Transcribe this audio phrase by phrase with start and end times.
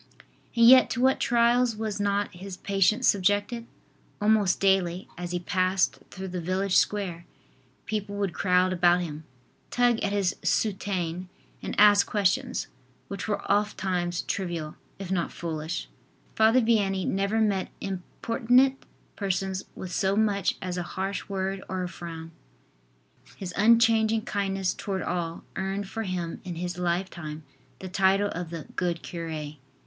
[0.55, 3.67] And yet to what trials was not his patience subjected?
[4.19, 7.27] Almost daily, as he passed through the village square,
[7.85, 9.25] people would crowd about him,
[9.69, 11.27] tug at his soutane
[11.61, 12.65] and ask questions,
[13.09, 15.87] which were oftimes trivial, if not foolish.
[16.33, 18.83] Father Vianney never met importunate
[19.15, 22.31] persons with so much as a harsh word or a frown.
[23.37, 27.43] His unchanging kindness toward all earned for him in his life time
[27.77, 29.51] the title of the "Good Cure."